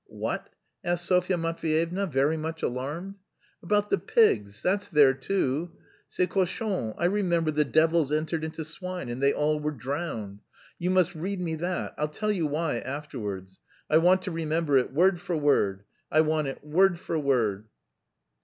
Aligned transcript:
"What?" 0.07 0.49
asked 0.83 1.05
Sofya 1.05 1.37
Matveyevna, 1.37 2.07
very 2.07 2.35
much 2.35 2.63
alarmed. 2.63 3.19
"About 3.61 3.91
the 3.91 3.99
pigs... 3.99 4.59
that's 4.59 4.89
there 4.89 5.13
too... 5.13 5.73
ces 6.09 6.25
cochons. 6.25 6.95
I 6.97 7.05
remember 7.05 7.51
the 7.51 7.65
devils 7.65 8.11
entered 8.11 8.43
into 8.43 8.65
swine 8.65 9.09
and 9.09 9.21
they 9.21 9.31
all 9.31 9.59
were 9.59 9.69
drowned. 9.69 10.39
You 10.79 10.89
must 10.89 11.13
read 11.13 11.39
me 11.39 11.53
that; 11.57 11.93
I'll 11.99 12.07
tell 12.07 12.31
you 12.31 12.47
why 12.47 12.79
afterwards. 12.79 13.61
I 13.91 13.97
want 13.99 14.23
to 14.23 14.31
remember 14.31 14.75
it 14.79 14.91
word 14.91 15.21
for 15.21 15.37
word. 15.37 15.83
I 16.11 16.21
want 16.21 16.47
it 16.47 16.63
word 16.65 16.97
for 16.97 17.19
word." 17.19 17.67